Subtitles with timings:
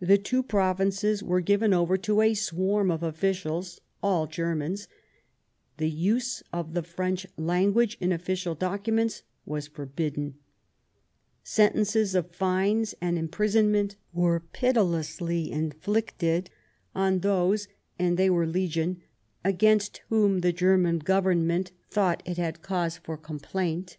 [0.00, 4.88] The two Provinces were given over to a swarm of officials, all Germans;
[5.76, 10.34] the use of the French language in official documents was forbidden;
[11.44, 16.50] sentences of fines and imprisonment were pitilessly inflicted
[16.92, 17.68] on those—
[18.00, 19.00] and they were legion—
[19.44, 23.96] against whom the German Government thought it had cause for complaint.